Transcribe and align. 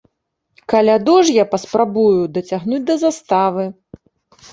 Каляду 0.71 1.17
ж 1.27 1.35
я 1.35 1.45
паспрабую 1.51 2.21
дацягнуць 2.37 2.81
да 2.89 2.95
заставы. 3.03 3.63